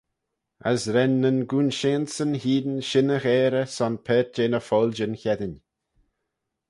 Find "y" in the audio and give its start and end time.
3.15-3.19